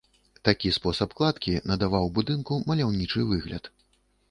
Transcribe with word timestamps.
Такі 0.47 0.71
спосаб 0.77 1.11
кладкі 1.19 1.53
надаваў 1.73 2.09
будынку 2.17 2.59
маляўнічы 2.73 3.29
выгляд. 3.35 3.73